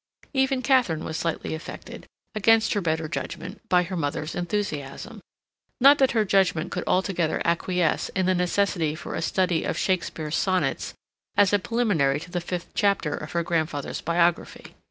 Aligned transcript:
Even 0.33 0.63
Katharine 0.63 1.03
was 1.03 1.15
slightly 1.15 1.53
affected 1.53 2.07
against 2.33 2.73
her 2.73 2.81
better 2.81 3.07
judgment 3.07 3.61
by 3.69 3.83
her 3.83 3.95
mother's 3.95 4.33
enthusiasm. 4.33 5.21
Not 5.79 5.99
that 5.99 6.13
her 6.13 6.25
judgment 6.25 6.71
could 6.71 6.83
altogether 6.87 7.39
acquiesce 7.45 8.09
in 8.15 8.25
the 8.25 8.33
necessity 8.33 8.95
for 8.95 9.13
a 9.13 9.21
study 9.21 9.63
of 9.63 9.77
Shakespeare's 9.77 10.35
sonnets 10.35 10.95
as 11.37 11.53
a 11.53 11.59
preliminary 11.59 12.19
to 12.21 12.31
the 12.31 12.41
fifth 12.41 12.69
chapter 12.73 13.13
of 13.13 13.33
her 13.33 13.43
grandfather's 13.43 14.01
biography. 14.01 14.73